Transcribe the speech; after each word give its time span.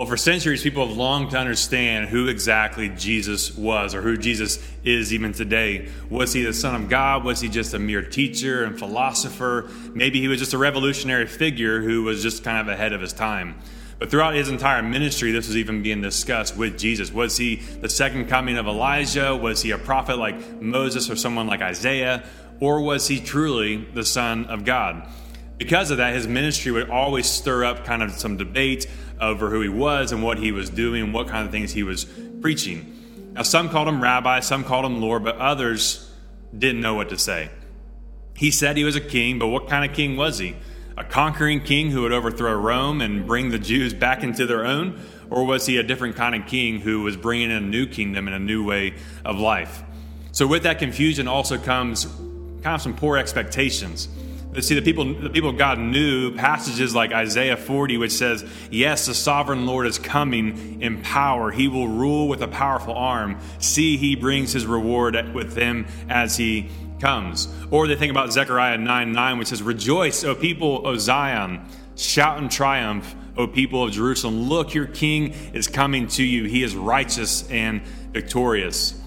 Well, 0.00 0.08
for 0.08 0.16
centuries, 0.16 0.62
people 0.62 0.88
have 0.88 0.96
longed 0.96 1.32
to 1.32 1.36
understand 1.36 2.08
who 2.08 2.28
exactly 2.28 2.88
Jesus 2.88 3.54
was 3.54 3.94
or 3.94 4.00
who 4.00 4.16
Jesus 4.16 4.58
is 4.82 5.12
even 5.12 5.34
today. 5.34 5.90
Was 6.08 6.32
he 6.32 6.42
the 6.42 6.54
Son 6.54 6.74
of 6.74 6.88
God? 6.88 7.22
Was 7.22 7.42
he 7.42 7.50
just 7.50 7.74
a 7.74 7.78
mere 7.78 8.00
teacher 8.00 8.64
and 8.64 8.78
philosopher? 8.78 9.68
Maybe 9.92 10.18
he 10.18 10.28
was 10.28 10.38
just 10.38 10.54
a 10.54 10.58
revolutionary 10.58 11.26
figure 11.26 11.82
who 11.82 12.02
was 12.02 12.22
just 12.22 12.42
kind 12.42 12.66
of 12.66 12.68
ahead 12.68 12.94
of 12.94 13.02
his 13.02 13.12
time. 13.12 13.56
But 13.98 14.10
throughout 14.10 14.32
his 14.32 14.48
entire 14.48 14.82
ministry, 14.82 15.32
this 15.32 15.48
was 15.48 15.58
even 15.58 15.82
being 15.82 16.00
discussed 16.00 16.56
with 16.56 16.78
Jesus. 16.78 17.12
Was 17.12 17.36
he 17.36 17.56
the 17.56 17.90
second 17.90 18.26
coming 18.26 18.56
of 18.56 18.66
Elijah? 18.66 19.36
Was 19.36 19.60
he 19.60 19.72
a 19.72 19.76
prophet 19.76 20.16
like 20.16 20.62
Moses 20.62 21.10
or 21.10 21.16
someone 21.16 21.46
like 21.46 21.60
Isaiah? 21.60 22.24
Or 22.58 22.80
was 22.80 23.06
he 23.06 23.20
truly 23.20 23.76
the 23.76 24.06
Son 24.06 24.46
of 24.46 24.64
God? 24.64 25.06
Because 25.60 25.90
of 25.90 25.98
that, 25.98 26.14
his 26.14 26.26
ministry 26.26 26.72
would 26.72 26.88
always 26.88 27.26
stir 27.26 27.66
up 27.66 27.84
kind 27.84 28.02
of 28.02 28.12
some 28.12 28.38
debate 28.38 28.86
over 29.20 29.50
who 29.50 29.60
he 29.60 29.68
was 29.68 30.10
and 30.10 30.22
what 30.22 30.38
he 30.38 30.52
was 30.52 30.70
doing, 30.70 31.12
what 31.12 31.28
kind 31.28 31.44
of 31.44 31.52
things 31.52 31.70
he 31.70 31.82
was 31.82 32.06
preaching. 32.40 33.30
Now, 33.34 33.42
some 33.42 33.68
called 33.68 33.86
him 33.86 34.02
rabbi, 34.02 34.40
some 34.40 34.64
called 34.64 34.86
him 34.86 35.02
Lord, 35.02 35.22
but 35.22 35.36
others 35.36 36.10
didn't 36.56 36.80
know 36.80 36.94
what 36.94 37.10
to 37.10 37.18
say. 37.18 37.50
He 38.34 38.50
said 38.50 38.78
he 38.78 38.84
was 38.84 38.96
a 38.96 39.02
king, 39.02 39.38
but 39.38 39.48
what 39.48 39.68
kind 39.68 39.88
of 39.88 39.94
king 39.94 40.16
was 40.16 40.38
he? 40.38 40.56
A 40.96 41.04
conquering 41.04 41.60
king 41.62 41.90
who 41.90 42.02
would 42.02 42.12
overthrow 42.12 42.54
Rome 42.54 43.02
and 43.02 43.26
bring 43.26 43.50
the 43.50 43.58
Jews 43.58 43.92
back 43.92 44.22
into 44.22 44.46
their 44.46 44.64
own? 44.64 44.98
Or 45.28 45.44
was 45.44 45.66
he 45.66 45.76
a 45.76 45.82
different 45.82 46.16
kind 46.16 46.34
of 46.34 46.46
king 46.48 46.80
who 46.80 47.02
was 47.02 47.18
bringing 47.18 47.50
in 47.50 47.56
a 47.58 47.60
new 47.60 47.86
kingdom 47.86 48.28
and 48.28 48.34
a 48.34 48.40
new 48.40 48.64
way 48.64 48.94
of 49.26 49.38
life? 49.38 49.82
So, 50.32 50.46
with 50.46 50.62
that 50.62 50.78
confusion 50.78 51.28
also 51.28 51.58
comes 51.58 52.06
kind 52.62 52.76
of 52.76 52.80
some 52.80 52.96
poor 52.96 53.18
expectations. 53.18 54.08
But 54.52 54.64
see, 54.64 54.74
the 54.74 54.82
people, 54.82 55.04
the 55.14 55.30
people 55.30 55.50
of 55.50 55.58
God 55.58 55.78
knew 55.78 56.34
passages 56.34 56.92
like 56.92 57.12
Isaiah 57.12 57.56
40, 57.56 57.98
which 57.98 58.10
says, 58.10 58.44
Yes, 58.70 59.06
the 59.06 59.14
sovereign 59.14 59.64
Lord 59.64 59.86
is 59.86 59.98
coming 59.98 60.82
in 60.82 61.02
power. 61.02 61.52
He 61.52 61.68
will 61.68 61.86
rule 61.86 62.26
with 62.26 62.42
a 62.42 62.48
powerful 62.48 62.94
arm. 62.94 63.38
See, 63.60 63.96
he 63.96 64.16
brings 64.16 64.52
his 64.52 64.66
reward 64.66 65.34
with 65.34 65.56
him 65.56 65.86
as 66.08 66.36
he 66.36 66.68
comes. 66.98 67.48
Or 67.70 67.86
they 67.86 67.94
think 67.94 68.10
about 68.10 68.32
Zechariah 68.32 68.78
9 68.78 69.12
9, 69.12 69.38
which 69.38 69.48
says, 69.48 69.62
Rejoice, 69.62 70.24
O 70.24 70.34
people 70.34 70.84
of 70.84 71.00
Zion. 71.00 71.64
Shout 71.94 72.38
in 72.38 72.48
triumph, 72.48 73.14
O 73.36 73.46
people 73.46 73.84
of 73.84 73.92
Jerusalem. 73.92 74.48
Look, 74.48 74.74
your 74.74 74.86
king 74.86 75.34
is 75.52 75.68
coming 75.68 76.08
to 76.08 76.24
you. 76.24 76.44
He 76.44 76.64
is 76.64 76.74
righteous 76.74 77.48
and 77.50 77.82
victorious. 78.12 79.00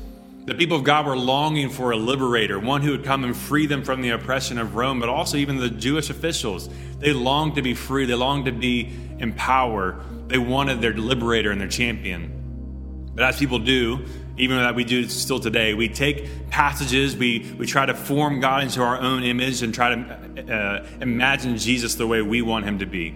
The 0.45 0.55
people 0.55 0.75
of 0.75 0.83
God 0.83 1.05
were 1.05 1.15
longing 1.15 1.69
for 1.69 1.91
a 1.91 1.95
liberator, 1.95 2.59
one 2.59 2.81
who 2.81 2.91
would 2.91 3.05
come 3.05 3.23
and 3.23 3.35
free 3.35 3.65
them 3.65 3.81
from 3.81 4.01
the 4.01 4.09
oppression 4.09 4.57
of 4.57 4.75
Rome, 4.75 4.99
but 4.99 5.07
also 5.07 5.37
even 5.37 5.55
the 5.55 5.69
Jewish 5.69 6.09
officials. 6.09 6.69
They 6.99 7.13
longed 7.13 7.55
to 7.55 7.61
be 7.61 7.73
free, 7.73 8.05
they 8.05 8.13
longed 8.13 8.45
to 8.45 8.51
be 8.51 8.91
in 9.19 9.31
power. 9.33 10.03
They 10.27 10.37
wanted 10.37 10.81
their 10.81 10.93
liberator 10.93 11.51
and 11.51 11.61
their 11.61 11.69
champion. 11.69 13.11
But 13.15 13.23
as 13.23 13.37
people 13.37 13.59
do, 13.59 14.05
even 14.35 14.57
that 14.57 14.75
we 14.75 14.83
do 14.83 15.07
still 15.07 15.39
today, 15.39 15.75
we 15.75 15.87
take 15.87 16.49
passages, 16.49 17.15
we, 17.15 17.55
we 17.57 17.65
try 17.65 17.85
to 17.85 17.93
form 17.93 18.41
God 18.41 18.63
into 18.63 18.81
our 18.81 18.99
own 18.99 19.23
image 19.23 19.61
and 19.61 19.73
try 19.73 19.95
to 19.95 20.53
uh, 20.53 20.87
imagine 20.99 21.57
Jesus 21.57 21.95
the 21.95 22.07
way 22.07 22.21
we 22.21 22.41
want 22.41 22.65
him 22.65 22.79
to 22.79 22.85
be. 22.85 23.15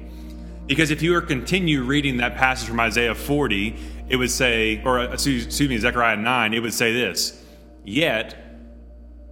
Because 0.67 0.91
if 0.91 1.01
you 1.01 1.13
were 1.13 1.21
to 1.21 1.27
continue 1.27 1.81
reading 1.81 2.17
that 2.17 2.35
passage 2.35 2.67
from 2.67 2.79
Isaiah 2.81 3.15
40, 3.15 3.75
it 4.09 4.17
would 4.17 4.29
say, 4.29 4.81
or 4.83 4.99
uh, 4.99 5.13
excuse 5.13 5.59
me, 5.61 5.77
Zechariah 5.77 6.17
9, 6.17 6.53
it 6.53 6.59
would 6.59 6.73
say 6.73 6.91
this 6.91 7.41
Yet 7.85 8.35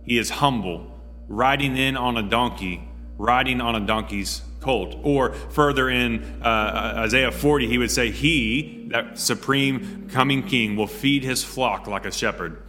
he 0.04 0.18
is 0.18 0.30
humble, 0.30 0.92
riding 1.28 1.76
in 1.76 1.98
on 1.98 2.16
a 2.16 2.24
donkey, 2.24 2.88
riding 3.18 3.60
on 3.60 3.76
a 3.76 3.86
donkey's 3.86 4.42
colt. 4.62 4.96
Or 5.04 5.34
further 5.34 5.90
in 5.90 6.40
uh, 6.42 6.48
uh, 6.48 6.94
Isaiah 7.00 7.32
40, 7.32 7.68
he 7.68 7.78
would 7.78 7.92
say, 7.92 8.12
He, 8.12 8.88
that 8.92 9.20
supreme 9.20 10.10
coming 10.10 10.42
king, 10.42 10.78
will 10.78 10.88
feed 10.88 11.24
his 11.24 11.44
flock 11.44 11.86
like 11.86 12.06
a 12.06 12.12
shepherd. 12.12 12.62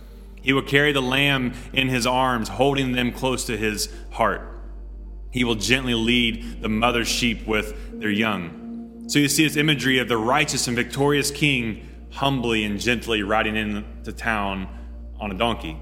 He 0.43 0.53
will 0.53 0.63
carry 0.63 0.93
the 0.93 1.03
lamb 1.03 1.55
in 1.73 1.89
his 1.89 2.07
arms, 2.07 2.49
holding 2.49 2.93
them 2.93 3.13
close 3.13 3.45
to 3.47 3.57
his 3.57 3.89
heart. 4.11 4.56
He 5.37 5.45
will 5.45 5.55
gently 5.55 5.93
lead 5.93 6.63
the 6.63 6.71
mother 6.71 7.05
sheep 7.05 7.47
with 7.47 8.01
their 8.01 8.09
young. 8.09 9.05
So 9.07 9.19
you 9.19 9.29
see 9.29 9.45
this 9.45 9.59
imagery 9.59 9.99
of 9.99 10.09
the 10.09 10.17
righteous 10.17 10.67
and 10.67 10.75
victorious 10.75 11.31
king 11.31 11.87
humbly 12.11 12.65
and 12.65 12.81
gently 12.81 13.23
riding 13.23 13.55
into 13.55 14.15
town 14.15 14.67
on 15.21 15.31
a 15.31 15.35
donkey. 15.35 15.77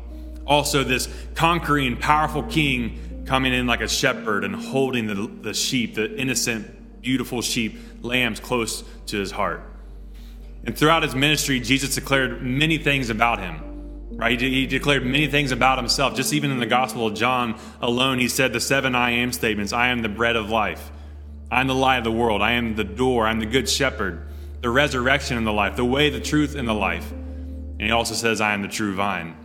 Also, 0.44 0.82
this 0.82 1.08
conquering, 1.36 1.96
powerful 1.96 2.42
king 2.42 3.22
coming 3.28 3.54
in 3.54 3.68
like 3.68 3.80
a 3.80 3.86
shepherd 3.86 4.42
and 4.42 4.56
holding 4.56 5.06
the, 5.06 5.30
the 5.42 5.54
sheep, 5.54 5.94
the 5.94 6.12
innocent, 6.18 7.00
beautiful 7.00 7.40
sheep, 7.40 7.78
lambs 8.02 8.40
close 8.40 8.82
to 9.06 9.20
his 9.20 9.30
heart. 9.30 9.62
And 10.64 10.76
throughout 10.76 11.04
his 11.04 11.14
ministry, 11.14 11.60
Jesus 11.60 11.94
declared 11.94 12.42
many 12.42 12.76
things 12.76 13.08
about 13.08 13.38
him. 13.38 13.62
Right? 14.16 14.40
He 14.40 14.66
declared 14.66 15.04
many 15.04 15.26
things 15.26 15.50
about 15.50 15.78
himself. 15.78 16.14
Just 16.14 16.32
even 16.32 16.50
in 16.50 16.60
the 16.60 16.66
Gospel 16.66 17.06
of 17.06 17.14
John 17.14 17.58
alone, 17.80 18.18
he 18.18 18.28
said 18.28 18.52
the 18.52 18.60
seven 18.60 18.94
I 18.94 19.10
am 19.10 19.32
statements 19.32 19.72
I 19.72 19.88
am 19.88 20.02
the 20.02 20.08
bread 20.08 20.36
of 20.36 20.50
life. 20.50 20.90
I 21.50 21.60
am 21.60 21.66
the 21.66 21.74
light 21.74 21.98
of 21.98 22.04
the 22.04 22.12
world. 22.12 22.42
I 22.42 22.52
am 22.52 22.76
the 22.76 22.84
door. 22.84 23.26
I'm 23.26 23.40
the 23.40 23.46
good 23.46 23.68
shepherd 23.68 24.28
the 24.64 24.70
resurrection 24.70 25.36
and 25.36 25.46
the 25.46 25.52
life, 25.52 25.76
the 25.76 25.84
way, 25.84 26.08
the 26.08 26.18
truth, 26.18 26.54
and 26.54 26.66
the 26.66 26.72
life. 26.72 27.12
And 27.12 27.82
he 27.82 27.90
also 27.90 28.14
says, 28.14 28.40
I 28.40 28.54
am 28.54 28.62
the 28.62 28.68
true 28.68 28.94
vine. 28.94 29.36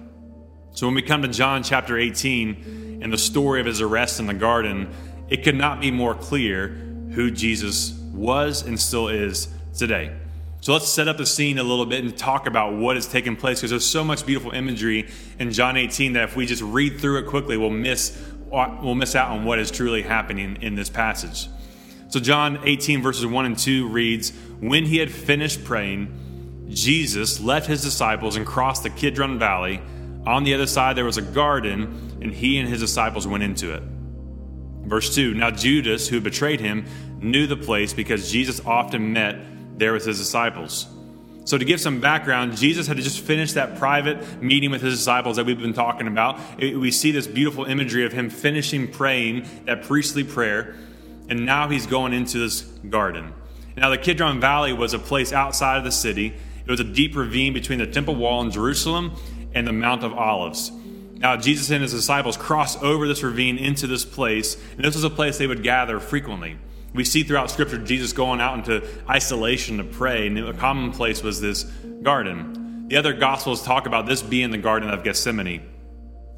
So 0.72 0.88
when 0.88 0.96
we 0.96 1.02
come 1.02 1.24
to 1.24 1.28
John 1.28 1.62
chapter 1.62 1.98
18 1.98 3.02
and 3.04 3.12
the 3.12 3.18
story 3.18 3.60
of 3.60 3.66
his 3.66 3.82
arrest 3.82 4.22
in 4.22 4.28
the 4.28 4.34
garden, 4.34 4.90
it 5.28 5.44
could 5.44 5.56
not 5.56 5.82
be 5.82 5.92
more 5.92 6.16
clear 6.16 6.70
who 7.12 7.32
Jesus 7.32 7.92
was 8.14 8.62
and 8.62 8.80
still 8.80 9.10
is 9.10 9.50
today. 9.78 10.16
So 10.62 10.74
let's 10.74 10.90
set 10.90 11.08
up 11.08 11.18
the 11.18 11.26
scene 11.26 11.58
a 11.58 11.64
little 11.64 11.86
bit 11.86 12.04
and 12.04 12.18
talk 12.18 12.46
about 12.46 12.74
what 12.74 12.98
has 12.98 13.08
taken 13.08 13.38
place 13.38 13.60
because 13.60 13.70
there's 13.70 13.86
so 13.86 14.04
much 14.04 14.26
beautiful 14.26 14.52
imagery 14.52 15.10
in 15.40 15.52
John 15.52 15.78
18 15.78 16.14
that 16.14 16.26
if 16.26 16.36
we 16.36 16.46
just 16.46 16.62
read 16.62 17.00
through 17.00 17.20
it 17.20 17.28
quickly, 17.28 17.56
we'll 17.56 17.70
miss, 17.70 18.22
uh, 18.52 18.78
we'll 18.82 18.96
miss 18.96 19.16
out 19.16 19.30
on 19.30 19.46
what 19.46 19.58
is 19.60 19.72
truly 19.72 20.02
happening 20.02 20.58
in 20.62 20.76
this 20.76 20.90
passage. 20.90 21.48
So, 22.10 22.20
John 22.20 22.60
18, 22.64 23.02
verses 23.02 23.26
1 23.26 23.46
and 23.46 23.58
2 23.58 23.88
reads 23.88 24.32
When 24.60 24.86
he 24.86 24.98
had 24.98 25.12
finished 25.12 25.64
praying, 25.64 26.68
Jesus 26.70 27.40
left 27.40 27.68
his 27.68 27.82
disciples 27.82 28.36
and 28.36 28.46
crossed 28.46 28.84
the 28.84 28.90
Kidron 28.90 29.40
Valley. 29.40 29.82
On 30.26 30.44
the 30.44 30.54
other 30.54 30.68
side, 30.68 30.98
there 30.98 31.06
was 31.06 31.18
a 31.18 31.22
garden, 31.22 32.18
and 32.22 32.34
he 32.34 32.58
and 32.58 32.68
his 32.68 32.82
disciples 32.82 33.26
went 33.26 33.44
into 33.44 33.74
it. 33.74 33.84
Verse 34.84 35.16
2 35.16 35.36
Now, 35.36 35.52
Judas, 35.52 36.10
who 36.10 36.20
betrayed 36.20 36.60
him, 36.60 36.86
knew 37.22 37.48
the 37.48 37.56
place 37.56 37.94
because 37.94 38.30
Jesus 38.30 38.60
often 38.66 39.14
met 39.14 39.38
there 39.80 39.94
with 39.94 40.06
his 40.06 40.18
disciples. 40.18 40.88
So, 41.46 41.58
to 41.58 41.66
give 41.66 41.82
some 41.82 42.00
background, 42.00 42.58
Jesus 42.58 42.86
had 42.86 42.98
just 42.98 43.22
finished 43.22 43.56
that 43.56 43.80
private 43.80 44.42
meeting 44.42 44.70
with 44.70 44.84
his 44.84 44.98
disciples 44.98 45.38
that 45.38 45.48
we've 45.48 45.60
been 45.60 45.74
talking 45.74 46.06
about. 46.06 46.40
We 46.60 46.92
see 46.92 47.12
this 47.12 47.26
beautiful 47.26 47.66
imagery 47.66 48.06
of 48.06 48.12
him 48.12 48.30
finishing 48.30 48.88
praying 48.88 49.48
that 49.66 49.84
priestly 49.84 50.24
prayer 50.24 50.76
and 51.30 51.46
now 51.46 51.70
he's 51.70 51.86
going 51.86 52.12
into 52.12 52.40
this 52.40 52.62
garden. 52.62 53.34
Now, 53.78 53.90
the 53.90 53.98
Kidron 53.98 54.42
Valley 54.42 54.74
was 54.74 54.94
a 54.94 55.00
place 55.00 55.32
outside 55.32 55.78
of 55.78 55.84
the 55.84 55.92
city. 55.92 56.34
It 56.66 56.70
was 56.70 56.80
a 56.80 56.84
deep 56.84 57.16
ravine 57.16 57.54
between 57.54 57.80
the 57.80 57.88
temple 57.88 58.16
wall 58.16 58.42
in 58.42 58.52
Jerusalem 58.52 59.16
and 59.54 59.66
the 59.66 59.72
Mount 59.72 60.04
of 60.04 60.14
Olives. 60.14 60.72
Now, 61.14 61.38
Jesus 61.38 61.70
and 61.70 61.82
his 61.82 61.94
disciples 61.94 62.36
crossed 62.36 62.82
over 62.82 63.08
this 63.08 63.24
ravine 63.24 63.58
into 63.58 63.88
this 63.88 64.04
place, 64.04 64.58
and 64.76 64.84
this 64.84 64.96
was 64.96 65.04
a 65.04 65.10
place 65.10 65.38
they 65.38 65.48
would 65.48 65.64
gather 65.64 66.00
frequently. 66.00 66.58
We 66.94 67.04
see 67.04 67.24
throughout 67.24 67.52
Scripture 67.52 67.78
Jesus 67.78 68.14
going 68.14 68.42
out 68.42 68.58
into 68.58 68.88
isolation 69.10 69.78
to 69.78 69.84
pray, 69.84 70.28
and 70.28 70.40
a 70.40 70.54
common 70.54 70.92
place 70.92 71.22
was 71.22 71.40
this 71.40 71.64
garden. 72.02 72.88
The 72.88 72.98
other 72.98 73.14
Gospels 73.14 73.64
talk 73.64 73.86
about 73.86 74.08
this 74.08 74.22
being 74.22 74.50
the 74.50 74.58
Garden 74.58 74.90
of 74.90 75.04
Gethsemane. 75.04 75.62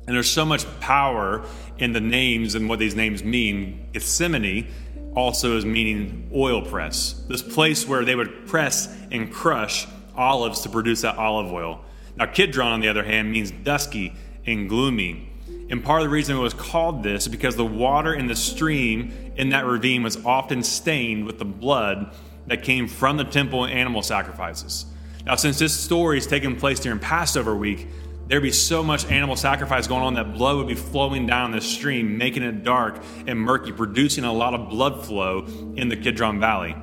And 0.08 0.16
there's 0.16 0.30
so 0.30 0.44
much 0.44 0.66
power 0.82 1.46
in 1.78 1.94
the 1.94 2.02
names 2.02 2.56
and 2.56 2.68
what 2.68 2.80
these 2.80 2.96
names 2.96 3.24
mean. 3.24 3.88
Gethsemane 3.94 4.68
also 5.16 5.56
is 5.56 5.64
meaning 5.64 6.30
oil 6.36 6.62
press, 6.62 7.24
this 7.30 7.42
place 7.42 7.88
where 7.88 8.04
they 8.04 8.16
would 8.16 8.48
press 8.48 8.94
and 9.12 9.32
crush 9.32 9.88
olives 10.16 10.62
to 10.62 10.70
produce 10.70 11.02
that 11.02 11.18
olive 11.18 11.52
oil. 11.52 11.82
Now, 12.18 12.26
Kidron, 12.26 12.74
on 12.74 12.82
the 12.82 12.90
other 12.90 13.04
hand, 13.04 13.32
means 13.32 13.52
dusky 13.52 14.14
and 14.46 14.68
gloomy. 14.68 15.31
And 15.70 15.84
part 15.84 16.02
of 16.02 16.06
the 16.06 16.10
reason 16.10 16.36
it 16.36 16.40
was 16.40 16.54
called 16.54 17.02
this 17.02 17.24
is 17.24 17.28
because 17.30 17.56
the 17.56 17.66
water 17.66 18.14
in 18.14 18.28
the 18.28 18.36
stream 18.36 19.32
in 19.38 19.50
that 19.50 19.66
ravine 19.66 20.04
was 20.04 20.24
often 20.26 20.64
stained 20.64 21.26
with 21.26 21.40
the 21.40 21.46
blood 21.46 22.14
that 22.48 22.64
came 22.64 22.88
from 22.88 23.16
the 23.16 23.24
temple 23.24 23.64
and 23.64 23.74
animal 23.74 24.02
sacrifices. 24.02 24.86
Now, 25.26 25.36
since 25.36 25.60
this 25.60 25.74
story 25.74 26.18
is 26.18 26.28
taking 26.28 26.58
place 26.58 26.80
during 26.80 27.00
Passover 27.00 27.56
week, 27.56 27.88
there'd 28.28 28.44
be 28.44 28.52
so 28.52 28.84
much 28.84 29.06
animal 29.06 29.38
sacrifice 29.38 29.88
going 29.88 30.04
on 30.04 30.16
that 30.16 30.34
blood 30.34 30.58
would 30.58 30.68
be 30.68 30.76
flowing 30.76 31.26
down 31.26 31.52
the 31.52 31.62
stream, 31.62 32.18
making 32.18 32.44
it 32.44 32.64
dark 32.64 33.02
and 33.28 33.40
murky, 33.40 33.72
producing 33.72 34.24
a 34.26 34.34
lot 34.34 34.54
of 34.54 34.70
blood 34.70 35.06
flow 35.06 35.46
in 35.76 35.88
the 35.88 35.96
Kidron 35.96 36.40
Valley. 36.40 36.76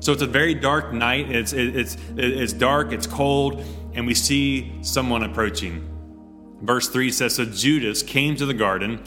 So 0.00 0.12
it's 0.12 0.22
a 0.22 0.26
very 0.26 0.54
dark 0.54 0.92
night. 0.92 1.30
It's, 1.30 1.52
it's, 1.52 1.96
it's 2.16 2.52
dark, 2.52 2.92
it's 2.92 3.06
cold, 3.06 3.64
and 3.94 4.06
we 4.06 4.14
see 4.14 4.72
someone 4.82 5.22
approaching. 5.22 5.93
Verse 6.64 6.88
3 6.88 7.10
says 7.12 7.34
So 7.34 7.44
Judas 7.44 8.02
came 8.02 8.36
to 8.36 8.46
the 8.46 8.54
garden, 8.54 9.02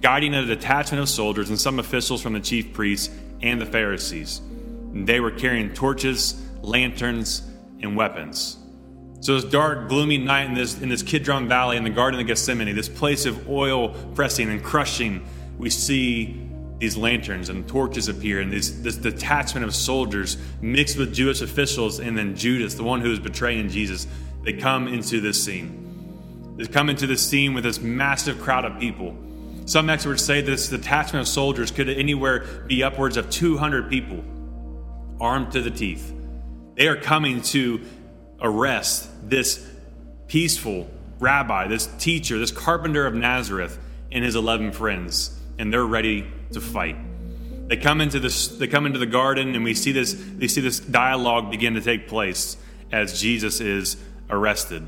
guiding 0.00 0.34
a 0.34 0.44
detachment 0.44 1.02
of 1.02 1.08
soldiers 1.08 1.48
and 1.48 1.58
some 1.58 1.78
officials 1.78 2.20
from 2.20 2.34
the 2.34 2.40
chief 2.40 2.72
priests 2.72 3.14
and 3.42 3.60
the 3.60 3.66
Pharisees. 3.66 4.40
They 4.92 5.20
were 5.20 5.30
carrying 5.30 5.72
torches 5.74 6.42
lanterns, 6.66 7.42
and 7.80 7.96
weapons. 7.96 8.58
So 9.20 9.34
this 9.34 9.50
dark, 9.50 9.88
gloomy 9.88 10.18
night 10.18 10.46
in 10.46 10.54
this 10.54 10.80
in 10.80 10.88
this 10.88 11.02
Kidron 11.02 11.48
Valley 11.48 11.76
in 11.76 11.84
the 11.84 11.90
Garden 11.90 12.20
of 12.20 12.26
Gethsemane, 12.26 12.74
this 12.74 12.88
place 12.88 13.24
of 13.24 13.48
oil 13.48 13.90
pressing 14.14 14.50
and 14.50 14.62
crushing, 14.62 15.26
we 15.58 15.70
see 15.70 16.42
these 16.78 16.96
lanterns 16.96 17.48
and 17.48 17.66
torches 17.66 18.08
appear, 18.08 18.40
and 18.40 18.52
this, 18.52 18.70
this 18.70 18.96
detachment 18.96 19.64
of 19.64 19.74
soldiers 19.74 20.36
mixed 20.60 20.98
with 20.98 21.14
Jewish 21.14 21.40
officials, 21.40 22.00
and 22.00 22.18
then 22.18 22.36
Judas, 22.36 22.74
the 22.74 22.82
one 22.82 23.00
who 23.00 23.10
is 23.10 23.18
betraying 23.18 23.70
Jesus, 23.70 24.06
they 24.42 24.52
come 24.52 24.86
into 24.86 25.20
this 25.22 25.42
scene. 25.42 25.85
They 26.56 26.66
come 26.66 26.88
into 26.88 27.06
the 27.06 27.16
scene 27.16 27.54
with 27.54 27.64
this 27.64 27.80
massive 27.80 28.40
crowd 28.40 28.64
of 28.64 28.80
people. 28.80 29.16
Some 29.66 29.90
experts 29.90 30.24
say 30.24 30.40
this 30.40 30.68
detachment 30.68 31.26
of 31.26 31.28
soldiers 31.28 31.70
could 31.70 31.88
anywhere 31.88 32.64
be 32.66 32.82
upwards 32.82 33.16
of 33.16 33.30
200 33.30 33.90
people, 33.90 34.24
armed 35.20 35.52
to 35.52 35.60
the 35.60 35.70
teeth. 35.70 36.14
They 36.76 36.88
are 36.88 36.96
coming 36.96 37.42
to 37.42 37.82
arrest 38.40 39.08
this 39.28 39.66
peaceful 40.28 40.88
rabbi, 41.18 41.68
this 41.68 41.86
teacher, 41.98 42.38
this 42.38 42.50
carpenter 42.50 43.06
of 43.06 43.14
Nazareth, 43.14 43.78
and 44.12 44.24
his 44.24 44.36
11 44.36 44.72
friends, 44.72 45.38
and 45.58 45.72
they're 45.72 45.84
ready 45.84 46.26
to 46.52 46.60
fight. 46.60 46.96
They 47.68 47.76
come 47.76 48.00
into 48.00 48.20
this 48.20 48.48
they 48.48 48.68
come 48.68 48.86
into 48.86 49.00
the 49.00 49.06
garden 49.06 49.56
and 49.56 49.64
we 49.64 49.74
see 49.74 49.90
this 49.90 50.14
they 50.14 50.46
see 50.46 50.60
this 50.60 50.78
dialogue 50.78 51.50
begin 51.50 51.74
to 51.74 51.80
take 51.80 52.06
place 52.06 52.56
as 52.92 53.20
Jesus 53.20 53.60
is 53.60 53.96
arrested. 54.30 54.86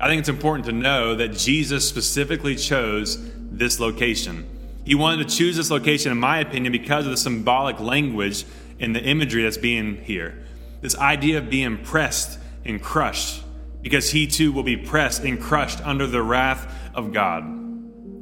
I 0.00 0.08
think 0.08 0.20
it's 0.20 0.30
important 0.30 0.64
to 0.64 0.72
know 0.72 1.14
that 1.14 1.36
Jesus 1.36 1.86
specifically 1.86 2.56
chose 2.56 3.18
this 3.36 3.78
location. 3.78 4.48
He 4.86 4.94
wanted 4.94 5.28
to 5.28 5.36
choose 5.36 5.56
this 5.56 5.70
location, 5.70 6.10
in 6.10 6.18
my 6.18 6.38
opinion, 6.38 6.72
because 6.72 7.04
of 7.04 7.10
the 7.10 7.18
symbolic 7.18 7.78
language 7.80 8.46
and 8.78 8.96
the 8.96 9.02
imagery 9.02 9.42
that's 9.42 9.58
being 9.58 9.98
here. 9.98 10.42
This 10.80 10.96
idea 10.96 11.36
of 11.36 11.50
being 11.50 11.76
pressed 11.76 12.38
and 12.64 12.80
crushed, 12.80 13.42
because 13.82 14.10
he 14.10 14.26
too 14.26 14.52
will 14.52 14.62
be 14.62 14.78
pressed 14.78 15.22
and 15.22 15.38
crushed 15.38 15.86
under 15.86 16.06
the 16.06 16.22
wrath 16.22 16.74
of 16.94 17.12
God. 17.12 17.58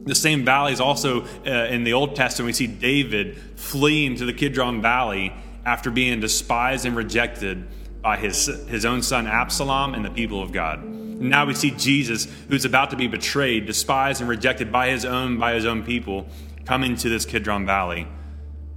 The 0.05 0.17
same 0.17 0.45
valley 0.45 0.73
is 0.73 0.81
also 0.81 1.27
uh, 1.47 1.51
in 1.71 1.85
the 1.85 1.93
Old 1.93 2.17
Testament. 2.17 2.47
We 2.47 2.53
see 2.55 2.67
David 2.67 3.39
fleeing 3.55 4.17
to 4.17 4.25
the 4.25 4.33
Kidron 4.33 4.83
Valley 4.83 5.33
after 5.65 5.93
being 5.93 6.19
despised 6.19 6.87
and 6.87 6.97
rejected 6.97 7.69
by 8.03 8.17
his, 8.17 8.47
his 8.69 8.85
own 8.85 9.03
son 9.03 9.29
Absalom 9.29 9.95
and 9.95 10.05
the 10.05 10.11
people 10.11 10.43
of 10.43 10.51
God. 10.51 10.98
And 11.21 11.31
now 11.31 11.45
we 11.45 11.55
see 11.55 11.71
Jesus, 11.73 12.27
who's 12.49 12.65
about 12.65 12.91
to 12.91 12.97
be 12.97 13.09
betrayed, 13.09 13.67
despised, 13.67 14.21
and 14.21 14.31
rejected 14.31 14.71
by 14.71 14.89
his 14.91 15.05
own 15.05 15.39
by 15.39 15.55
his 15.55 15.65
own 15.67 15.83
people, 15.83 16.27
coming 16.65 16.97
to 16.97 17.09
this 17.09 17.25
Kidron 17.25 17.67
Valley, 17.67 18.07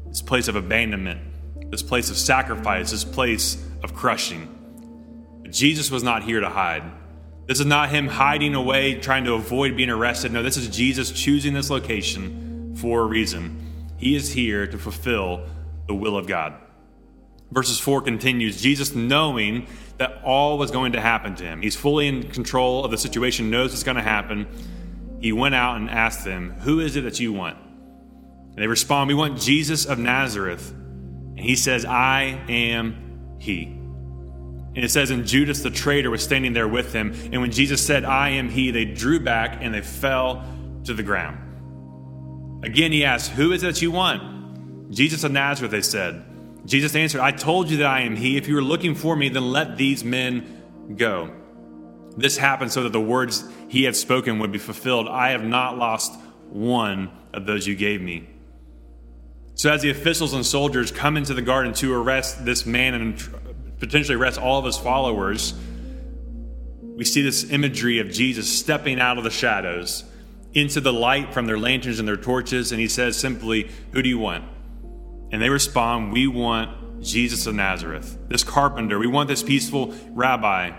this 0.07 0.21
place 0.21 0.47
of 0.47 0.55
abandonment, 0.55 1.21
this 1.71 1.83
place 1.83 2.09
of 2.09 2.17
sacrifice, 2.17 2.91
this 2.91 3.03
place 3.03 3.63
of 3.83 3.93
crushing. 3.93 4.47
But 5.41 5.51
Jesus 5.51 5.91
was 5.91 6.03
not 6.03 6.23
here 6.23 6.39
to 6.39 6.49
hide. 6.49 6.83
This 7.47 7.59
is 7.59 7.65
not 7.65 7.89
him 7.89 8.07
hiding 8.07 8.55
away, 8.55 8.95
trying 8.95 9.25
to 9.25 9.33
avoid 9.33 9.75
being 9.75 9.89
arrested. 9.89 10.31
No, 10.31 10.41
this 10.41 10.57
is 10.57 10.67
Jesus 10.69 11.11
choosing 11.11 11.53
this 11.53 11.69
location 11.69 12.75
for 12.75 13.01
a 13.01 13.05
reason. 13.05 13.57
He 13.97 14.15
is 14.15 14.33
here 14.33 14.65
to 14.67 14.77
fulfill 14.77 15.45
the 15.87 15.93
will 15.93 16.17
of 16.17 16.27
God. 16.27 16.53
Verses 17.51 17.79
4 17.79 18.01
continues 18.01 18.61
Jesus, 18.61 18.95
knowing 18.95 19.67
that 20.01 20.19
all 20.23 20.57
was 20.57 20.71
going 20.71 20.93
to 20.93 20.99
happen 20.99 21.35
to 21.35 21.43
him, 21.43 21.61
he's 21.61 21.75
fully 21.75 22.07
in 22.07 22.27
control 22.31 22.83
of 22.83 22.89
the 22.89 22.97
situation, 22.97 23.51
knows 23.51 23.69
what's 23.69 23.83
going 23.83 23.97
to 23.97 24.03
happen. 24.03 24.47
He 25.19 25.31
went 25.31 25.53
out 25.53 25.77
and 25.77 25.91
asked 25.91 26.25
them, 26.25 26.55
Who 26.61 26.79
is 26.79 26.95
it 26.95 27.01
that 27.01 27.19
you 27.19 27.31
want? 27.31 27.59
And 27.59 28.57
they 28.57 28.65
respond, 28.65 29.09
We 29.09 29.13
want 29.13 29.39
Jesus 29.39 29.85
of 29.85 29.99
Nazareth. 29.99 30.71
And 30.71 31.39
he 31.39 31.55
says, 31.55 31.85
I 31.85 32.43
am 32.49 33.37
he. 33.39 33.65
And 33.65 34.79
it 34.79 34.89
says, 34.89 35.11
And 35.11 35.27
Judas 35.27 35.61
the 35.61 35.69
traitor 35.69 36.09
was 36.09 36.23
standing 36.23 36.53
there 36.53 36.67
with 36.67 36.93
him. 36.93 37.13
And 37.31 37.39
when 37.39 37.51
Jesus 37.51 37.85
said, 37.85 38.03
I 38.03 38.29
am 38.29 38.49
he, 38.49 38.71
they 38.71 38.85
drew 38.85 39.19
back 39.19 39.59
and 39.61 39.71
they 39.71 39.81
fell 39.81 40.43
to 40.85 40.95
the 40.95 41.03
ground. 41.03 42.65
Again, 42.65 42.91
he 42.91 43.05
asked, 43.05 43.29
Who 43.29 43.51
is 43.51 43.61
it 43.61 43.67
that 43.67 43.81
you 43.83 43.91
want? 43.91 44.91
Jesus 44.91 45.23
of 45.23 45.31
Nazareth, 45.31 45.69
they 45.69 45.81
said. 45.81 46.25
Jesus 46.65 46.95
answered, 46.95 47.21
I 47.21 47.31
told 47.31 47.69
you 47.69 47.77
that 47.77 47.87
I 47.87 48.01
am 48.01 48.15
he. 48.15 48.37
If 48.37 48.47
you 48.47 48.57
are 48.57 48.63
looking 48.63 48.95
for 48.95 49.15
me, 49.15 49.29
then 49.29 49.51
let 49.51 49.77
these 49.77 50.03
men 50.03 50.61
go. 50.95 51.31
This 52.17 52.37
happened 52.37 52.71
so 52.71 52.83
that 52.83 52.91
the 52.91 53.01
words 53.01 53.47
he 53.67 53.83
had 53.83 53.95
spoken 53.95 54.39
would 54.39 54.51
be 54.51 54.59
fulfilled. 54.59 55.07
I 55.07 55.31
have 55.31 55.43
not 55.43 55.77
lost 55.77 56.13
one 56.49 57.11
of 57.33 57.45
those 57.45 57.65
you 57.65 57.75
gave 57.75 58.01
me. 58.01 58.27
So, 59.55 59.71
as 59.71 59.81
the 59.81 59.89
officials 59.89 60.33
and 60.33 60.45
soldiers 60.45 60.91
come 60.91 61.17
into 61.17 61.33
the 61.33 61.41
garden 61.41 61.73
to 61.75 61.93
arrest 61.93 62.45
this 62.45 62.65
man 62.65 62.93
and 62.93 63.79
potentially 63.79 64.15
arrest 64.15 64.39
all 64.39 64.59
of 64.59 64.65
his 64.65 64.77
followers, 64.77 65.53
we 66.95 67.05
see 67.05 67.21
this 67.21 67.49
imagery 67.49 67.99
of 67.99 68.11
Jesus 68.11 68.47
stepping 68.47 68.99
out 68.99 69.17
of 69.17 69.23
the 69.23 69.29
shadows 69.29 70.03
into 70.53 70.81
the 70.81 70.91
light 70.91 71.33
from 71.33 71.45
their 71.47 71.57
lanterns 71.57 71.99
and 71.99 72.07
their 72.07 72.17
torches, 72.17 72.71
and 72.71 72.81
he 72.81 72.87
says 72.87 73.17
simply, 73.17 73.69
Who 73.91 74.01
do 74.01 74.09
you 74.09 74.19
want? 74.19 74.45
And 75.31 75.41
they 75.41 75.49
respond, 75.49 76.11
We 76.11 76.27
want 76.27 77.01
Jesus 77.01 77.47
of 77.47 77.55
Nazareth, 77.55 78.17
this 78.27 78.43
carpenter. 78.43 78.99
We 78.99 79.07
want 79.07 79.27
this 79.27 79.41
peaceful 79.43 79.93
rabbi. 80.09 80.71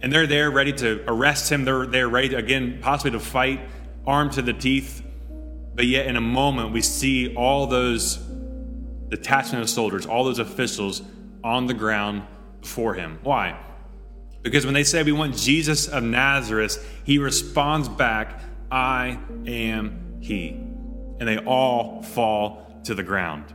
And 0.00 0.12
they're 0.12 0.26
there 0.26 0.50
ready 0.50 0.72
to 0.74 1.02
arrest 1.08 1.50
him. 1.50 1.64
They're 1.64 1.86
there 1.86 2.08
ready, 2.08 2.30
to, 2.30 2.36
again, 2.36 2.78
possibly 2.80 3.12
to 3.12 3.20
fight, 3.20 3.60
armed 4.06 4.32
to 4.32 4.42
the 4.42 4.52
teeth. 4.52 5.02
But 5.74 5.86
yet, 5.86 6.06
in 6.06 6.16
a 6.16 6.20
moment, 6.20 6.72
we 6.72 6.82
see 6.82 7.34
all 7.34 7.66
those 7.66 8.16
detachment 9.08 9.62
of 9.62 9.70
soldiers, 9.70 10.06
all 10.06 10.24
those 10.24 10.38
officials 10.38 11.02
on 11.42 11.66
the 11.66 11.74
ground 11.74 12.22
before 12.60 12.94
him. 12.94 13.18
Why? 13.22 13.58
Because 14.42 14.64
when 14.64 14.74
they 14.74 14.84
say 14.84 15.02
we 15.02 15.12
want 15.12 15.36
Jesus 15.36 15.88
of 15.88 16.02
Nazareth, 16.02 17.00
he 17.04 17.18
responds 17.18 17.88
back, 17.88 18.40
I 18.70 19.18
am 19.46 20.18
he. 20.20 20.50
And 20.50 21.22
they 21.26 21.38
all 21.38 22.02
fall 22.02 22.80
to 22.84 22.94
the 22.94 23.02
ground. 23.02 23.52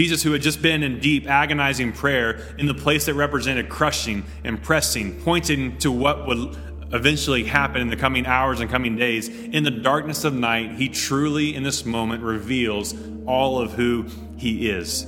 Jesus, 0.00 0.22
who 0.22 0.32
had 0.32 0.40
just 0.40 0.62
been 0.62 0.82
in 0.82 0.98
deep, 0.98 1.28
agonizing 1.28 1.92
prayer 1.92 2.40
in 2.56 2.64
the 2.64 2.72
place 2.72 3.04
that 3.04 3.12
represented 3.12 3.68
crushing 3.68 4.24
and 4.44 4.62
pressing, 4.62 5.20
pointing 5.20 5.76
to 5.76 5.92
what 5.92 6.26
would 6.26 6.56
eventually 6.90 7.44
happen 7.44 7.82
in 7.82 7.88
the 7.88 7.96
coming 7.96 8.24
hours 8.24 8.60
and 8.60 8.70
coming 8.70 8.96
days, 8.96 9.28
in 9.28 9.62
the 9.62 9.70
darkness 9.70 10.24
of 10.24 10.32
night, 10.32 10.72
he 10.72 10.88
truly, 10.88 11.54
in 11.54 11.62
this 11.64 11.84
moment, 11.84 12.22
reveals 12.22 12.94
all 13.26 13.60
of 13.60 13.72
who 13.72 14.06
he 14.38 14.70
is. 14.70 15.06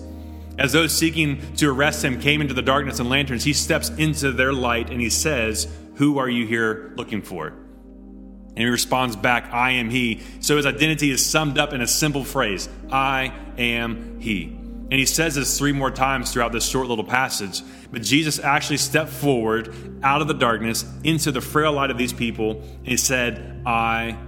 As 0.59 0.73
those 0.73 0.93
seeking 0.93 1.41
to 1.55 1.70
arrest 1.70 2.05
him 2.05 2.20
came 2.20 2.43
into 2.43 2.53
the 2.53 2.61
darkness 2.61 3.01
and 3.01 3.08
lanterns, 3.08 3.44
he 3.44 3.55
steps 3.55 3.89
into 3.89 4.31
their 4.31 4.53
light 4.53 4.91
and 4.91 5.01
he 5.01 5.08
says, 5.08 5.75
Who 5.94 6.19
are 6.19 6.29
you 6.29 6.46
here 6.46 6.93
looking 6.96 7.22
for? 7.22 7.46
And 7.46 8.58
he 8.58 8.67
responds 8.67 9.17
back, 9.17 9.55
I 9.55 9.70
am 9.70 9.89
he. 9.89 10.20
So 10.41 10.58
his 10.58 10.67
identity 10.67 11.11
is 11.11 11.25
summed 11.25 11.56
up 11.56 11.72
in 11.72 11.81
a 11.81 11.87
simple 11.87 12.25
phrase 12.25 12.69
I 12.91 13.32
am 13.56 14.20
he. 14.20 14.58
And 14.93 15.01
he 15.01 15.06
says 15.06 15.34
this 15.34 15.58
three 15.58 15.72
more 15.72 15.91
times 15.91 16.31
throughout 16.32 16.53
this 16.53 16.69
short 16.69 16.87
little 16.87 17.03
passage. 17.03 17.63
But 17.91 18.03
Jesus 18.03 18.39
actually 18.39 18.77
stepped 18.77 19.11
forward 19.11 19.75
out 20.03 20.20
of 20.20 20.29
the 20.29 20.34
darkness 20.34 20.84
into 21.03 21.32
the 21.32 21.41
frail 21.41 21.72
light 21.72 21.91
of 21.91 21.96
these 21.96 22.13
people 22.13 22.61
and 22.61 22.87
he 22.87 22.99
said, 22.99 23.63
I 23.67 24.19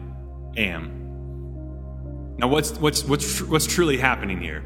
am. 0.56 2.36
Now, 2.38 2.48
what's, 2.48 2.72
what's, 2.78 3.04
what's, 3.04 3.42
what's 3.42 3.66
truly 3.66 3.98
happening 3.98 4.40
here? 4.40 4.64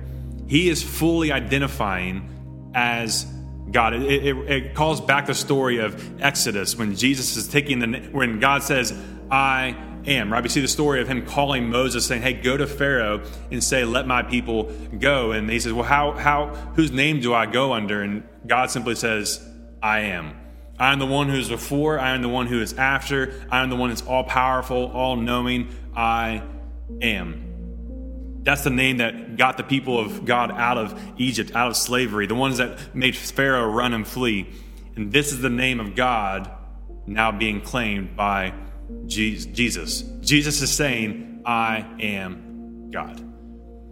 he 0.48 0.70
is 0.70 0.82
fully 0.82 1.30
identifying 1.30 2.70
as 2.74 3.26
God. 3.70 3.92
It, 3.92 4.02
it, 4.02 4.36
it, 4.50 4.74
calls 4.74 5.00
back 5.00 5.26
the 5.26 5.34
story 5.34 5.78
of 5.78 6.22
Exodus 6.22 6.74
when 6.74 6.96
Jesus 6.96 7.36
is 7.36 7.46
taking 7.46 7.78
the, 7.78 7.98
when 8.12 8.40
God 8.40 8.62
says, 8.62 8.98
I 9.30 9.76
am, 10.08 10.32
right? 10.32 10.42
We 10.42 10.48
see 10.48 10.60
the 10.60 10.68
story 10.68 11.00
of 11.00 11.08
him 11.08 11.24
calling 11.26 11.70
Moses 11.70 12.06
saying, 12.06 12.22
Hey, 12.22 12.34
go 12.34 12.56
to 12.56 12.66
Pharaoh 12.66 13.22
and 13.50 13.62
say, 13.62 13.84
Let 13.84 14.06
my 14.06 14.22
people 14.22 14.72
go. 14.98 15.32
And 15.32 15.48
he 15.50 15.60
says, 15.60 15.72
Well, 15.72 15.84
how, 15.84 16.12
how, 16.12 16.54
whose 16.74 16.90
name 16.90 17.20
do 17.20 17.34
I 17.34 17.46
go 17.46 17.72
under? 17.72 18.02
And 18.02 18.22
God 18.46 18.70
simply 18.70 18.94
says, 18.94 19.46
I 19.82 20.00
am. 20.00 20.36
I 20.78 20.92
am 20.92 20.98
the 20.98 21.06
one 21.06 21.28
who 21.28 21.36
is 21.36 21.48
before, 21.48 21.98
I 21.98 22.14
am 22.14 22.22
the 22.22 22.28
one 22.28 22.46
who 22.46 22.60
is 22.60 22.72
after, 22.74 23.34
I 23.50 23.62
am 23.62 23.70
the 23.70 23.76
one 23.76 23.88
that's 23.90 24.02
all 24.02 24.24
powerful, 24.24 24.92
all 24.92 25.16
knowing. 25.16 25.68
I 25.96 26.42
am. 27.02 28.40
That's 28.44 28.62
the 28.62 28.70
name 28.70 28.98
that 28.98 29.36
got 29.36 29.56
the 29.56 29.64
people 29.64 29.98
of 29.98 30.24
God 30.24 30.52
out 30.52 30.78
of 30.78 31.00
Egypt, 31.18 31.54
out 31.54 31.68
of 31.68 31.76
slavery, 31.76 32.26
the 32.26 32.36
ones 32.36 32.58
that 32.58 32.94
made 32.94 33.16
Pharaoh 33.16 33.70
run 33.70 33.92
and 33.92 34.06
flee. 34.06 34.48
And 34.94 35.12
this 35.12 35.32
is 35.32 35.40
the 35.40 35.50
name 35.50 35.80
of 35.80 35.94
God 35.96 36.50
now 37.06 37.32
being 37.32 37.60
claimed 37.60 38.16
by 38.16 38.54
Jesus. 39.06 40.02
Jesus 40.20 40.62
is 40.62 40.70
saying, 40.70 41.42
I 41.44 41.86
am 42.00 42.90
God. 42.90 43.24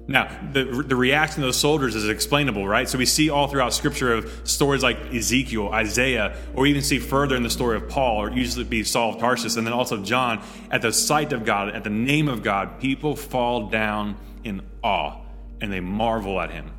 Now, 0.09 0.29
the, 0.53 0.65
the 0.65 0.95
reaction 0.95 1.43
of 1.43 1.49
those 1.49 1.57
soldiers 1.57 1.97
is 1.97 2.09
explainable, 2.09 2.67
right? 2.67 2.89
So 2.89 2.97
we 2.97 3.07
see 3.07 3.29
all 3.29 3.49
throughout 3.49 3.73
Scripture 3.73 4.13
of 4.13 4.31
stories 4.45 4.83
like 4.83 5.13
Ezekiel, 5.13 5.71
Isaiah, 5.71 6.37
or 6.55 6.67
even 6.67 6.83
see 6.83 7.01
further 7.01 7.35
in 7.35 7.43
the 7.43 7.51
story 7.51 7.77
of 7.77 7.89
Paul, 7.89 8.23
or 8.23 8.31
usually 8.31 8.65
be 8.65 8.85
Saul 8.85 9.15
of 9.15 9.19
Tarsus, 9.19 9.57
and 9.57 9.67
then 9.67 9.75
also 9.75 10.03
John. 10.03 10.45
At 10.71 10.83
the 10.83 10.93
sight 10.93 11.33
of 11.33 11.45
God, 11.45 11.71
at 11.71 11.83
the 11.83 11.91
name 11.91 12.29
of 12.29 12.45
God, 12.45 12.79
people 12.79 13.17
fall 13.17 13.69
down 13.69 14.17
in 14.45 14.63
awe 14.85 15.21
and 15.61 15.73
they 15.73 15.81
marvel 15.81 16.41
at 16.41 16.51
him. 16.51 16.71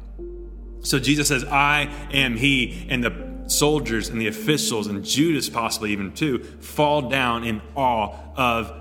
So 0.81 0.99
Jesus 0.99 1.27
says, 1.27 1.43
I 1.43 1.91
am 2.13 2.37
He, 2.37 2.87
and 2.89 3.03
the 3.03 3.09
soldiers 3.47 4.09
and 4.09 4.21
the 4.21 4.27
officials 4.27 4.87
and 4.87 5.03
Judas, 5.03 5.49
possibly 5.49 5.91
even 5.91 6.13
too, 6.13 6.39
fall 6.59 7.09
down 7.09 7.43
in 7.43 7.61
awe 7.75 8.15
of 8.35 8.73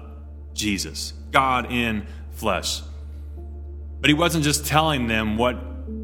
Jesus, 0.55 1.13
God 1.31 1.71
in 1.73 2.07
flesh. 2.33 2.83
But 4.01 4.11
he 4.11 4.15
wasn't 4.15 4.45
just 4.45 4.67
telling 4.67 5.07
them 5.07 5.37
what 5.37 5.57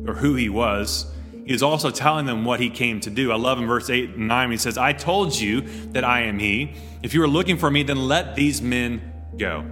or 0.07 0.15
who 0.15 0.35
he 0.35 0.49
was, 0.49 1.13
he 1.45 1.53
was 1.53 1.63
also 1.63 1.91
telling 1.91 2.27
them 2.27 2.45
what 2.45 2.61
he 2.61 2.71
came 2.71 3.01
to 3.01 3.11
do. 3.11 3.33
I 3.33 3.37
love 3.37 3.59
in 3.59 3.67
verse 3.67 3.91
8 3.91 4.11
and 4.11 4.29
9 4.29 4.51
he 4.53 4.57
says, 4.57 4.79
I 4.79 4.93
told 4.93 5.39
you 5.39 5.63
that 5.91 6.05
I 6.05 6.23
am 6.23 6.39
he. 6.39 6.75
If 7.03 7.15
you 7.15 7.23
are 7.23 7.29
looking 7.29 7.57
for 7.57 7.71
me, 7.71 7.83
then 7.83 8.07
let 8.07 8.37
these 8.37 8.63
men 8.63 9.13
go. 9.37 9.67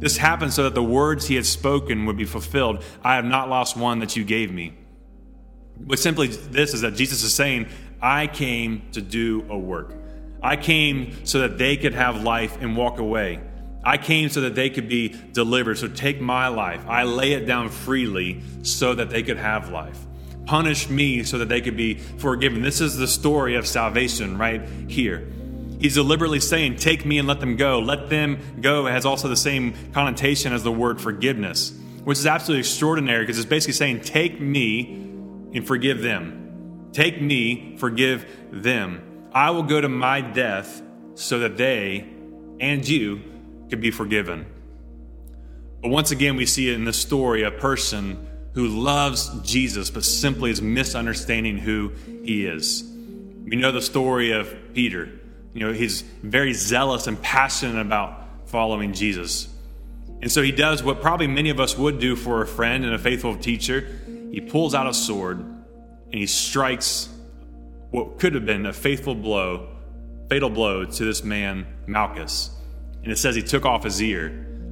This 0.00 0.16
happened 0.16 0.52
so 0.52 0.64
that 0.64 0.74
the 0.74 0.82
words 0.82 1.26
he 1.26 1.36
had 1.36 1.46
spoken 1.46 2.06
would 2.06 2.16
be 2.16 2.24
fulfilled. 2.24 2.82
I 3.02 3.14
have 3.14 3.24
not 3.24 3.48
lost 3.48 3.76
one 3.76 4.00
that 4.00 4.16
you 4.16 4.24
gave 4.24 4.52
me. 4.52 4.74
But 5.80 5.98
simply 5.98 6.28
this 6.28 6.74
is 6.74 6.80
that 6.80 6.94
Jesus 6.94 7.22
is 7.22 7.32
saying, 7.32 7.68
I 8.00 8.26
came 8.26 8.82
to 8.92 9.00
do 9.00 9.44
a 9.48 9.58
work. 9.58 9.94
I 10.42 10.56
came 10.56 11.26
so 11.26 11.40
that 11.40 11.58
they 11.58 11.76
could 11.76 11.94
have 11.94 12.22
life 12.22 12.58
and 12.60 12.76
walk 12.76 12.98
away. 12.98 13.40
I 13.84 13.96
came 13.96 14.28
so 14.28 14.42
that 14.42 14.54
they 14.54 14.70
could 14.70 14.88
be 14.88 15.14
delivered. 15.32 15.78
So 15.78 15.88
take 15.88 16.20
my 16.20 16.48
life. 16.48 16.84
I 16.86 17.04
lay 17.04 17.32
it 17.32 17.46
down 17.46 17.68
freely 17.70 18.42
so 18.62 18.94
that 18.94 19.10
they 19.10 19.22
could 19.22 19.38
have 19.38 19.70
life. 19.70 19.98
Punish 20.44 20.88
me 20.88 21.24
so 21.24 21.38
that 21.38 21.48
they 21.48 21.60
could 21.60 21.76
be 21.76 21.94
forgiven. 21.94 22.62
This 22.62 22.80
is 22.80 22.96
the 22.96 23.08
story 23.08 23.56
of 23.56 23.66
salvation 23.66 24.38
right 24.38 24.62
here. 24.88 25.28
He's 25.80 25.94
deliberately 25.94 26.40
saying, 26.40 26.76
Take 26.76 27.04
me 27.04 27.18
and 27.18 27.28
let 27.28 27.40
them 27.40 27.56
go. 27.56 27.78
Let 27.78 28.08
them 28.08 28.38
go 28.60 28.86
has 28.86 29.04
also 29.04 29.28
the 29.28 29.36
same 29.36 29.74
connotation 29.92 30.52
as 30.52 30.62
the 30.62 30.72
word 30.72 31.00
forgiveness, 31.00 31.72
which 32.04 32.18
is 32.18 32.26
absolutely 32.26 32.60
extraordinary 32.60 33.24
because 33.24 33.38
it's 33.38 33.48
basically 33.48 33.74
saying, 33.74 34.00
Take 34.00 34.40
me 34.40 34.92
and 35.54 35.66
forgive 35.66 36.00
them. 36.00 36.47
Take 36.92 37.20
me, 37.20 37.76
forgive 37.78 38.26
them. 38.50 39.02
I 39.32 39.50
will 39.50 39.62
go 39.62 39.80
to 39.80 39.88
my 39.88 40.20
death 40.20 40.82
so 41.14 41.40
that 41.40 41.56
they 41.56 42.08
and 42.60 42.86
you 42.86 43.22
could 43.68 43.80
be 43.80 43.90
forgiven. 43.90 44.46
But 45.82 45.90
once 45.90 46.10
again, 46.10 46.36
we 46.36 46.46
see 46.46 46.72
in 46.72 46.84
this 46.84 46.98
story 46.98 47.42
a 47.42 47.50
person 47.50 48.26
who 48.54 48.68
loves 48.68 49.30
Jesus 49.42 49.90
but 49.90 50.04
simply 50.04 50.50
is 50.50 50.60
misunderstanding 50.60 51.58
who 51.58 51.92
he 52.24 52.46
is. 52.46 52.82
We 53.44 53.56
know 53.56 53.70
the 53.70 53.82
story 53.82 54.32
of 54.32 54.54
Peter. 54.74 55.08
You 55.54 55.66
know, 55.66 55.72
he's 55.72 56.02
very 56.02 56.52
zealous 56.52 57.06
and 57.06 57.20
passionate 57.22 57.80
about 57.80 58.48
following 58.48 58.92
Jesus. 58.92 59.48
And 60.20 60.32
so 60.32 60.42
he 60.42 60.50
does 60.50 60.82
what 60.82 61.00
probably 61.00 61.28
many 61.28 61.50
of 61.50 61.60
us 61.60 61.78
would 61.78 62.00
do 62.00 62.16
for 62.16 62.42
a 62.42 62.46
friend 62.46 62.84
and 62.84 62.94
a 62.94 62.98
faithful 62.98 63.36
teacher. 63.36 63.86
He 64.32 64.40
pulls 64.40 64.74
out 64.74 64.86
a 64.86 64.94
sword 64.94 65.44
and 66.10 66.14
he 66.14 66.26
strikes 66.26 67.08
what 67.90 68.18
could 68.18 68.34
have 68.34 68.44
been 68.44 68.66
a 68.66 68.72
faithful 68.72 69.14
blow, 69.14 69.68
fatal 70.28 70.50
blow 70.50 70.84
to 70.84 71.04
this 71.04 71.24
man, 71.24 71.66
Malchus 71.86 72.50
and 73.02 73.12
it 73.12 73.16
says 73.16 73.34
he 73.34 73.42
took 73.42 73.64
off 73.64 73.84
his 73.84 74.02
ear. 74.02 74.28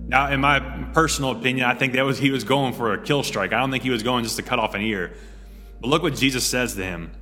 Now, 0.09 0.31
in 0.31 0.41
my 0.41 0.61
personal 0.93 1.33
opinion, 1.33 1.67
I 1.67 1.75
think 1.75 1.95
that 1.95 2.05
was 2.05 2.19
he 2.19 2.31
was 2.31 2.45
going 2.45 2.75
for 2.75 2.93
a 2.93 3.03
kill 3.03 3.23
strike. 3.23 3.53
I 3.53 3.61
don't 3.61 3.71
think 3.71 3.83
he 3.83 3.91
was 3.91 4.03
going 4.03 4.25
just 4.25 4.37
to 4.37 4.43
cut 4.43 4.59
off 4.59 4.75
an 4.75 4.83
ear. 4.83 5.15
But 5.81 5.89
look 5.89 6.03
what 6.03 6.15
Jesus 6.15 6.47
says 6.47 6.75
to 6.75 6.85
him. 6.85 7.13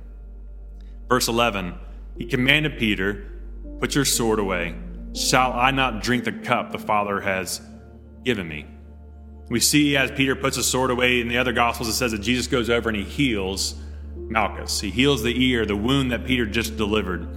Verse 1.07 1.27
11 1.27 1.75
He 2.17 2.25
commanded 2.25 2.77
Peter, 2.77 3.31
Put 3.79 3.95
your 3.95 4.05
sword 4.05 4.39
away. 4.39 4.75
Shall 5.13 5.53
I 5.53 5.71
not 5.71 6.03
drink 6.03 6.25
the 6.25 6.33
cup 6.33 6.71
the 6.73 6.79
Father 6.79 7.21
has 7.21 7.61
given 8.23 8.47
me? 8.47 8.65
We 9.49 9.59
see 9.59 9.95
as 9.95 10.11
Peter 10.11 10.35
puts 10.35 10.57
his 10.57 10.65
sword 10.65 10.91
away 10.91 11.21
in 11.21 11.27
the 11.29 11.37
other 11.37 11.53
Gospels, 11.53 11.87
it 11.87 11.93
says 11.93 12.11
that 12.11 12.19
Jesus 12.19 12.47
goes 12.47 12.69
over 12.69 12.89
and 12.89 12.97
he 12.97 13.03
heals 13.03 13.75
Malchus. 14.29 14.81
He 14.81 14.89
heals 14.89 15.23
the 15.23 15.45
ear, 15.45 15.65
the 15.65 15.75
wound 15.75 16.11
that 16.11 16.25
Peter 16.25 16.45
just 16.45 16.77
delivered. 16.77 17.27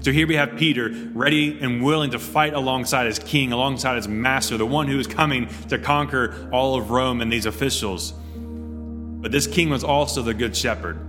So 0.00 0.12
here 0.12 0.26
we 0.26 0.36
have 0.36 0.56
Peter 0.56 0.90
ready 1.14 1.58
and 1.60 1.82
willing 1.82 2.12
to 2.12 2.18
fight 2.18 2.54
alongside 2.54 3.06
his 3.06 3.18
king, 3.18 3.52
alongside 3.52 3.96
his 3.96 4.06
master, 4.06 4.56
the 4.56 4.64
one 4.66 4.86
who 4.86 4.98
is 5.00 5.06
coming 5.06 5.48
to 5.68 5.78
conquer 5.78 6.48
all 6.52 6.76
of 6.76 6.90
Rome 6.90 7.20
and 7.20 7.32
these 7.32 7.46
officials. 7.46 8.12
But 8.12 9.32
this 9.32 9.48
king 9.48 9.68
was 9.68 9.82
also 9.82 10.22
the 10.22 10.34
good 10.34 10.56
shepherd. 10.56 11.00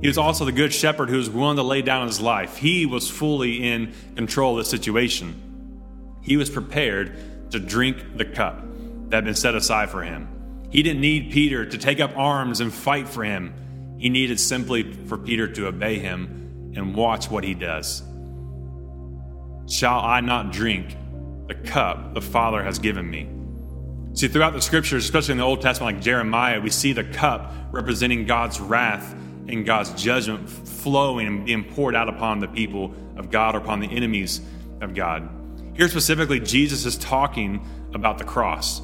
He 0.00 0.08
was 0.08 0.18
also 0.18 0.44
the 0.44 0.52
good 0.52 0.72
shepherd 0.72 1.08
who 1.08 1.16
was 1.16 1.30
willing 1.30 1.56
to 1.56 1.62
lay 1.62 1.80
down 1.80 2.08
his 2.08 2.20
life. 2.20 2.56
He 2.56 2.86
was 2.86 3.08
fully 3.08 3.62
in 3.62 3.94
control 4.16 4.58
of 4.58 4.64
the 4.64 4.68
situation. 4.68 6.18
He 6.20 6.36
was 6.36 6.50
prepared 6.50 7.50
to 7.52 7.60
drink 7.60 8.16
the 8.16 8.24
cup 8.24 8.64
that 9.10 9.18
had 9.18 9.24
been 9.24 9.34
set 9.34 9.54
aside 9.54 9.90
for 9.90 10.02
him. 10.02 10.28
He 10.70 10.82
didn't 10.82 11.00
need 11.00 11.30
Peter 11.30 11.64
to 11.64 11.78
take 11.78 12.00
up 12.00 12.16
arms 12.16 12.60
and 12.60 12.74
fight 12.74 13.08
for 13.08 13.22
him. 13.22 13.54
He 13.98 14.08
needed 14.08 14.40
simply 14.40 14.92
for 14.92 15.16
Peter 15.16 15.48
to 15.48 15.66
obey 15.66 15.98
him 15.98 16.72
and 16.76 16.94
watch 16.94 17.30
what 17.30 17.44
he 17.44 17.54
does. 17.54 18.02
Shall 19.68 20.00
I 20.00 20.20
not 20.20 20.52
drink 20.52 20.96
the 21.46 21.54
cup 21.54 22.14
the 22.14 22.20
Father 22.20 22.62
has 22.62 22.78
given 22.78 23.08
me? 23.08 23.28
See, 24.14 24.28
throughout 24.28 24.52
the 24.52 24.62
scriptures, 24.62 25.04
especially 25.04 25.32
in 25.32 25.38
the 25.38 25.44
Old 25.44 25.60
Testament, 25.60 25.96
like 25.96 26.04
Jeremiah, 26.04 26.60
we 26.60 26.70
see 26.70 26.92
the 26.92 27.04
cup 27.04 27.52
representing 27.72 28.26
God's 28.26 28.60
wrath 28.60 29.12
and 29.48 29.66
God's 29.66 29.90
judgment 30.00 30.48
flowing 30.48 31.26
and 31.26 31.44
being 31.44 31.64
poured 31.64 31.96
out 31.96 32.08
upon 32.08 32.40
the 32.40 32.48
people 32.48 32.94
of 33.16 33.30
God 33.30 33.54
or 33.54 33.58
upon 33.58 33.80
the 33.80 33.88
enemies 33.88 34.40
of 34.80 34.94
God. 34.94 35.28
Here 35.74 35.88
specifically, 35.88 36.40
Jesus 36.40 36.84
is 36.84 36.96
talking 36.96 37.66
about 37.92 38.18
the 38.18 38.24
cross. 38.24 38.80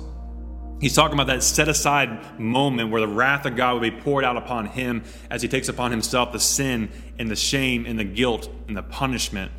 He's 0.81 0.95
talking 0.95 1.13
about 1.13 1.27
that 1.27 1.43
set 1.43 1.69
aside 1.69 2.41
moment 2.41 2.91
where 2.91 3.03
the 3.03 3.09
wrath 3.09 3.45
of 3.45 3.55
God 3.55 3.75
will 3.75 3.81
be 3.81 3.91
poured 3.91 4.25
out 4.25 4.39
upon 4.39 4.65
him 4.67 5.05
as 5.31 5.43
he 5.43 5.49
takes 5.49 5.69
upon 5.69 5.91
himself 5.91 6.33
the 6.33 6.41
sin 6.41 6.91
and 7.19 7.31
the 7.31 7.37
shame 7.37 7.85
and 7.85 7.99
the 7.99 8.05
guilt 8.05 8.49
and 8.67 8.75
the 8.75 8.83
punishment 8.83 9.53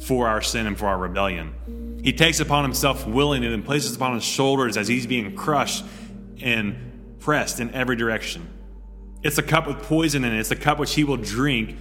for 0.00 0.28
our 0.28 0.42
sin 0.42 0.66
and 0.66 0.78
for 0.78 0.86
our 0.86 0.98
rebellion. 0.98 2.00
He 2.04 2.12
takes 2.12 2.38
upon 2.38 2.64
himself 2.64 3.06
willingly 3.06 3.52
and 3.52 3.64
places 3.64 3.96
upon 3.96 4.14
his 4.14 4.24
shoulders 4.24 4.76
as 4.76 4.86
he's 4.88 5.06
being 5.06 5.34
crushed 5.34 5.84
and 6.40 7.16
pressed 7.18 7.60
in 7.60 7.74
every 7.74 7.96
direction. 7.96 8.46
It's 9.22 9.38
a 9.38 9.42
cup 9.42 9.66
with 9.66 9.82
poison 9.82 10.22
in 10.22 10.34
it. 10.34 10.38
It's 10.38 10.50
a 10.50 10.56
cup 10.56 10.78
which 10.78 10.94
he 10.94 11.02
will 11.02 11.16
drink 11.16 11.76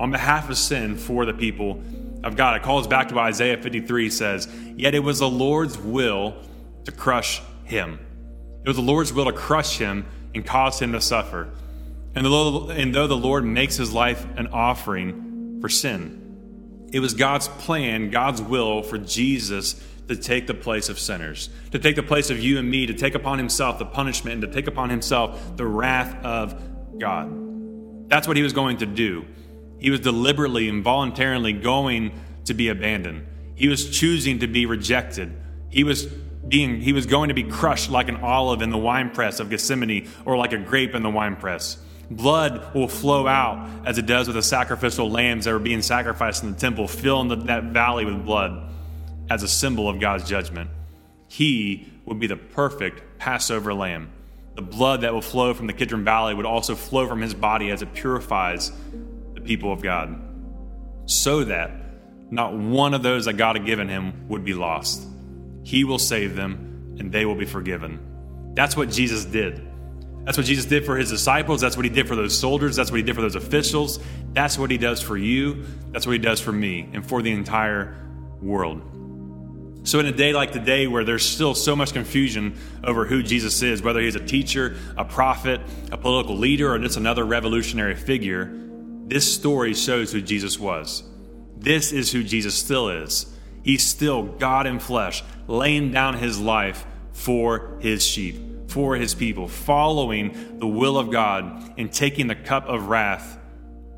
on 0.00 0.10
behalf 0.10 0.50
of 0.50 0.58
sin 0.58 0.96
for 0.96 1.24
the 1.24 1.32
people 1.32 1.80
of 2.24 2.34
God. 2.36 2.56
It 2.56 2.64
calls 2.64 2.88
back 2.88 3.08
to 3.10 3.18
Isaiah 3.20 3.56
53 3.56 4.10
says, 4.10 4.48
Yet 4.76 4.96
it 4.96 4.98
was 4.98 5.20
the 5.20 5.28
Lord's 5.28 5.78
will 5.78 6.34
to 6.84 6.92
crush 6.92 7.40
him. 7.64 7.98
It 8.62 8.68
was 8.68 8.76
the 8.76 8.82
Lord's 8.82 9.12
will 9.12 9.26
to 9.26 9.32
crush 9.32 9.78
him 9.78 10.06
and 10.34 10.44
cause 10.44 10.80
him 10.80 10.92
to 10.92 11.00
suffer. 11.00 11.50
And 12.14 12.24
though, 12.24 12.70
and 12.70 12.94
though 12.94 13.06
the 13.06 13.16
Lord 13.16 13.44
makes 13.44 13.76
his 13.76 13.92
life 13.92 14.26
an 14.36 14.48
offering 14.48 15.58
for 15.60 15.68
sin, 15.68 16.88
it 16.92 17.00
was 17.00 17.14
God's 17.14 17.48
plan, 17.48 18.10
God's 18.10 18.40
will 18.40 18.82
for 18.82 18.98
Jesus 18.98 19.82
to 20.08 20.16
take 20.16 20.46
the 20.46 20.54
place 20.54 20.88
of 20.88 20.98
sinners, 20.98 21.48
to 21.72 21.78
take 21.78 21.96
the 21.96 22.02
place 22.02 22.30
of 22.30 22.38
you 22.38 22.58
and 22.58 22.70
me, 22.70 22.86
to 22.86 22.94
take 22.94 23.14
upon 23.14 23.38
himself 23.38 23.78
the 23.78 23.86
punishment 23.86 24.34
and 24.34 24.52
to 24.52 24.56
take 24.56 24.68
upon 24.68 24.90
himself 24.90 25.56
the 25.56 25.66
wrath 25.66 26.14
of 26.24 26.60
God. 26.98 28.08
That's 28.08 28.28
what 28.28 28.36
he 28.36 28.42
was 28.42 28.52
going 28.52 28.78
to 28.78 28.86
do. 28.86 29.24
He 29.78 29.90
was 29.90 30.00
deliberately 30.00 30.68
and 30.68 30.84
voluntarily 30.84 31.52
going 31.52 32.12
to 32.44 32.54
be 32.54 32.68
abandoned. 32.68 33.26
He 33.54 33.68
was 33.68 33.90
choosing 33.90 34.40
to 34.40 34.46
be 34.46 34.66
rejected. 34.66 35.34
He 35.70 35.84
was 35.84 36.06
being 36.48 36.80
he 36.80 36.92
was 36.92 37.06
going 37.06 37.28
to 37.28 37.34
be 37.34 37.44
crushed 37.44 37.90
like 37.90 38.08
an 38.08 38.16
olive 38.16 38.62
in 38.62 38.70
the 38.70 38.78
winepress 38.78 39.40
of 39.40 39.50
Gethsemane 39.50 40.08
or 40.24 40.36
like 40.36 40.52
a 40.52 40.58
grape 40.58 40.94
in 40.94 41.02
the 41.02 41.10
winepress. 41.10 41.78
Blood 42.10 42.74
will 42.74 42.88
flow 42.88 43.26
out 43.26 43.86
as 43.86 43.98
it 43.98 44.06
does 44.06 44.26
with 44.26 44.36
the 44.36 44.42
sacrificial 44.42 45.10
lambs 45.10 45.46
that 45.46 45.52
were 45.52 45.58
being 45.58 45.82
sacrificed 45.82 46.42
in 46.42 46.52
the 46.52 46.58
temple, 46.58 46.86
filling 46.86 47.28
the, 47.28 47.36
that 47.36 47.64
valley 47.64 48.04
with 48.04 48.24
blood 48.24 48.70
as 49.30 49.42
a 49.42 49.48
symbol 49.48 49.88
of 49.88 50.00
God's 50.00 50.28
judgment. 50.28 50.70
He 51.28 51.88
would 52.04 52.20
be 52.20 52.26
the 52.26 52.36
perfect 52.36 53.18
Passover 53.18 53.72
lamb. 53.72 54.10
The 54.54 54.62
blood 54.62 55.00
that 55.00 55.12
will 55.12 55.22
flow 55.22 55.54
from 55.54 55.66
the 55.66 55.72
Kidron 55.72 56.04
Valley 56.04 56.34
would 56.34 56.46
also 56.46 56.74
flow 56.74 57.08
from 57.08 57.20
his 57.20 57.34
body 57.34 57.70
as 57.70 57.82
it 57.82 57.92
purifies 57.94 58.70
the 59.34 59.40
people 59.40 59.72
of 59.72 59.82
God, 59.82 60.20
so 61.06 61.44
that 61.44 61.72
not 62.30 62.54
one 62.54 62.94
of 62.94 63.02
those 63.02 63.24
that 63.24 63.32
God 63.32 63.56
had 63.56 63.66
given 63.66 63.88
him 63.88 64.28
would 64.28 64.44
be 64.44 64.54
lost. 64.54 65.08
He 65.64 65.82
will 65.82 65.98
save 65.98 66.36
them, 66.36 66.96
and 66.98 67.10
they 67.10 67.26
will 67.26 67.34
be 67.34 67.46
forgiven. 67.46 68.52
That's 68.54 68.76
what 68.76 68.90
Jesus 68.90 69.24
did. 69.24 69.66
That's 70.24 70.38
what 70.38 70.46
Jesus 70.46 70.64
did 70.64 70.86
for 70.86 70.96
his 70.96 71.10
disciples. 71.10 71.60
That's 71.60 71.76
what 71.76 71.84
he 71.84 71.90
did 71.90 72.08
for 72.08 72.16
those 72.16 72.38
soldiers. 72.38 72.76
That's 72.76 72.90
what 72.90 72.96
he 72.96 73.02
did 73.02 73.14
for 73.14 73.20
those 73.20 73.34
officials. 73.34 73.98
That's 74.32 74.58
what 74.58 74.70
he 74.70 74.78
does 74.78 75.02
for 75.02 75.16
you. 75.16 75.64
That's 75.90 76.06
what 76.06 76.12
he 76.12 76.18
does 76.18 76.40
for 76.40 76.52
me 76.52 76.88
and 76.92 77.06
for 77.06 77.20
the 77.20 77.32
entire 77.32 77.96
world. 78.40 78.82
So, 79.86 79.98
in 79.98 80.06
a 80.06 80.12
day 80.12 80.32
like 80.32 80.52
today, 80.52 80.86
where 80.86 81.04
there's 81.04 81.26
still 81.26 81.54
so 81.54 81.76
much 81.76 81.92
confusion 81.92 82.56
over 82.84 83.04
who 83.04 83.22
Jesus 83.22 83.60
is, 83.60 83.82
whether 83.82 84.00
he's 84.00 84.14
a 84.14 84.24
teacher, 84.24 84.76
a 84.96 85.04
prophet, 85.04 85.60
a 85.92 85.98
political 85.98 86.38
leader, 86.38 86.72
or 86.72 86.78
just 86.78 86.96
another 86.96 87.24
revolutionary 87.26 87.94
figure, 87.94 88.50
this 89.06 89.30
story 89.30 89.74
shows 89.74 90.10
who 90.10 90.22
Jesus 90.22 90.58
was. 90.58 91.02
This 91.58 91.92
is 91.92 92.10
who 92.10 92.22
Jesus 92.22 92.54
still 92.54 92.88
is. 92.88 93.33
He's 93.64 93.84
still 93.84 94.22
God 94.22 94.68
in 94.68 94.78
flesh, 94.78 95.24
laying 95.48 95.90
down 95.90 96.14
his 96.14 96.38
life 96.38 96.86
for 97.12 97.76
his 97.80 98.06
sheep 98.06 98.36
for 98.74 98.96
his 98.96 99.14
people, 99.14 99.46
following 99.46 100.58
the 100.58 100.66
will 100.66 100.98
of 100.98 101.08
God 101.08 101.74
and 101.78 101.92
taking 101.92 102.26
the 102.26 102.34
cup 102.34 102.66
of 102.66 102.88
wrath 102.88 103.38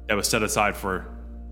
that 0.06 0.14
was 0.14 0.28
set 0.28 0.42
aside 0.42 0.76
for 0.76 1.06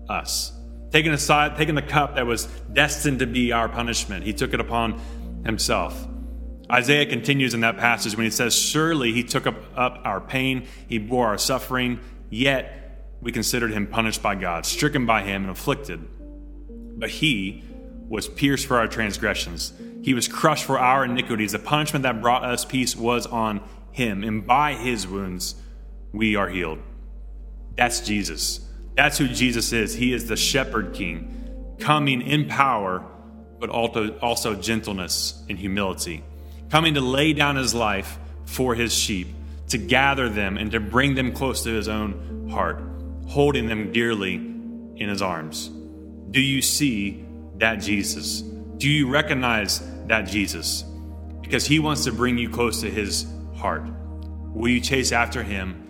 us. 0.07 0.53
Taking 0.91 1.11
aside, 1.11 1.57
taking 1.57 1.73
the 1.73 1.81
cup 1.81 2.17
that 2.17 2.27
was 2.27 2.45
destined 2.71 3.19
to 3.19 3.25
be 3.25 3.51
our 3.51 3.67
punishment, 3.67 4.23
he 4.25 4.31
took 4.31 4.53
it 4.53 4.59
upon 4.59 5.01
himself. 5.43 6.07
Isaiah 6.71 7.07
continues 7.07 7.55
in 7.55 7.61
that 7.61 7.77
passage 7.77 8.15
when 8.15 8.25
he 8.25 8.29
says, 8.29 8.55
Surely 8.55 9.11
he 9.11 9.23
took 9.23 9.47
up, 9.47 9.55
up 9.75 10.01
our 10.03 10.21
pain, 10.21 10.67
he 10.87 10.99
bore 10.99 11.25
our 11.25 11.39
suffering, 11.39 11.99
yet 12.29 13.07
we 13.21 13.31
considered 13.31 13.71
him 13.71 13.87
punished 13.87 14.21
by 14.21 14.35
God, 14.35 14.67
stricken 14.67 15.07
by 15.07 15.23
him, 15.23 15.41
and 15.41 15.51
afflicted. 15.51 15.99
But 16.99 17.09
he 17.09 17.63
was 18.07 18.27
pierced 18.27 18.67
for 18.67 18.77
our 18.77 18.87
transgressions, 18.87 19.73
he 20.03 20.13
was 20.13 20.27
crushed 20.27 20.65
for 20.65 20.79
our 20.79 21.05
iniquities. 21.05 21.51
The 21.53 21.59
punishment 21.59 22.03
that 22.03 22.21
brought 22.21 22.43
us 22.43 22.63
peace 22.63 22.95
was 22.95 23.25
on 23.25 23.61
him, 23.91 24.23
and 24.23 24.45
by 24.45 24.73
his 24.73 25.07
wounds 25.07 25.55
we 26.11 26.35
are 26.35 26.47
healed. 26.47 26.79
That's 27.75 28.01
Jesus. 28.01 28.59
That's 28.95 29.17
who 29.17 29.27
Jesus 29.27 29.73
is. 29.73 29.95
He 29.95 30.13
is 30.13 30.27
the 30.27 30.37
shepherd 30.37 30.93
king, 30.93 31.75
coming 31.79 32.21
in 32.21 32.47
power, 32.47 33.03
but 33.59 33.69
also, 33.69 34.17
also 34.19 34.55
gentleness 34.55 35.43
and 35.49 35.57
humility, 35.57 36.23
coming 36.69 36.93
to 36.93 37.01
lay 37.01 37.33
down 37.33 37.55
his 37.55 37.73
life 37.73 38.19
for 38.45 38.75
his 38.75 38.93
sheep, 38.93 39.27
to 39.69 39.77
gather 39.77 40.29
them 40.29 40.57
and 40.57 40.71
to 40.71 40.79
bring 40.79 41.15
them 41.15 41.33
close 41.33 41.63
to 41.63 41.73
his 41.73 41.87
own 41.87 42.47
heart, 42.49 42.81
holding 43.27 43.67
them 43.67 43.91
dearly 43.91 44.35
in 44.35 45.09
his 45.09 45.21
arms. 45.21 45.69
Do 46.29 46.39
you 46.39 46.61
see 46.61 47.24
that 47.57 47.77
Jesus? 47.77 48.41
Do 48.41 48.89
you 48.89 49.07
recognize 49.07 49.81
that 50.07 50.23
Jesus? 50.23 50.83
Because 51.41 51.65
he 51.65 51.79
wants 51.79 52.03
to 52.05 52.11
bring 52.11 52.37
you 52.37 52.49
close 52.49 52.81
to 52.81 52.89
his 52.89 53.25
heart. 53.55 53.83
Will 54.53 54.69
you 54.69 54.81
chase 54.81 55.11
after 55.11 55.43
him 55.43 55.85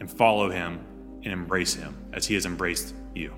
and 0.00 0.10
follow 0.10 0.50
him 0.50 0.80
and 1.24 1.32
embrace 1.32 1.74
him 1.74 1.94
as 2.12 2.26
he 2.26 2.34
has 2.34 2.46
embraced 2.46 2.94
you. 3.14 3.34